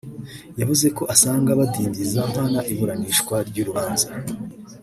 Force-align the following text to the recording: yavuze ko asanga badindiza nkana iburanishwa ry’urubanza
yavuze 0.59 0.87
ko 0.97 1.03
asanga 1.13 1.57
badindiza 1.59 2.19
nkana 2.29 2.59
iburanishwa 2.71 3.35
ry’urubanza 3.49 4.07